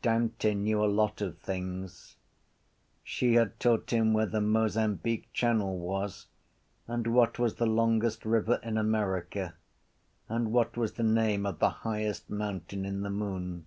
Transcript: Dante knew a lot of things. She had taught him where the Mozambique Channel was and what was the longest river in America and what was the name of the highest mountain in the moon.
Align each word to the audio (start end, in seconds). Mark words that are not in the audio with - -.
Dante 0.00 0.54
knew 0.54 0.80
a 0.80 0.86
lot 0.86 1.20
of 1.20 1.38
things. 1.38 2.14
She 3.02 3.34
had 3.34 3.58
taught 3.58 3.90
him 3.90 4.12
where 4.12 4.26
the 4.26 4.40
Mozambique 4.40 5.32
Channel 5.32 5.76
was 5.76 6.28
and 6.86 7.08
what 7.08 7.40
was 7.40 7.56
the 7.56 7.66
longest 7.66 8.24
river 8.24 8.60
in 8.62 8.78
America 8.78 9.54
and 10.28 10.52
what 10.52 10.76
was 10.76 10.92
the 10.92 11.02
name 11.02 11.44
of 11.44 11.58
the 11.58 11.70
highest 11.82 12.30
mountain 12.30 12.84
in 12.84 13.00
the 13.00 13.10
moon. 13.10 13.66